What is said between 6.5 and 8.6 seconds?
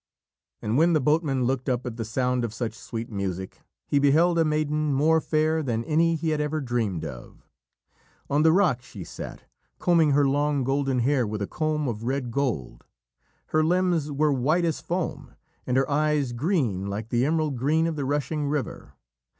dreamed of. On the